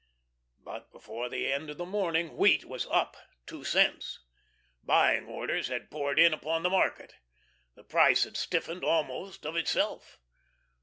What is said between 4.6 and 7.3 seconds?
Buying orders had poured in upon the market.